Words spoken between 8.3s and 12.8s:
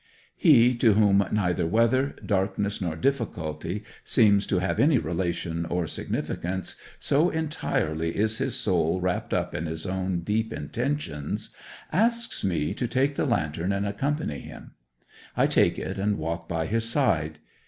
his soul wrapped up in his own deep intentions, asks me